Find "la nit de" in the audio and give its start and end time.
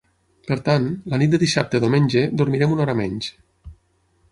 1.13-1.41